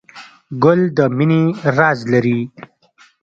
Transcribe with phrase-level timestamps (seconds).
[0.63, 1.43] ګل د مینې
[1.77, 2.39] راز لري.